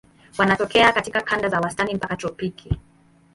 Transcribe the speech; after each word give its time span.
Wanatokea 0.37 0.91
katika 0.91 1.21
kanda 1.21 1.49
za 1.49 1.59
wastani 1.59 1.93
mpaka 1.95 2.15
tropiki. 2.17 2.77